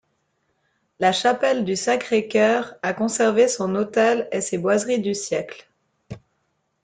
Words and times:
La 0.99 1.11
chapelle 1.11 1.63
du 1.63 1.75
Sacré-Cœur 1.75 2.73
a 2.81 2.91
conservé 2.95 3.47
son 3.47 3.75
autel 3.75 4.27
et 4.31 4.41
ses 4.41 4.57
boiseries 4.57 4.99
du 4.99 5.13
siècle. 5.13 5.69